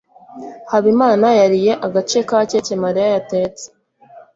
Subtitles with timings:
[0.71, 3.65] Habimana yariye agace keke Mariya yatetse.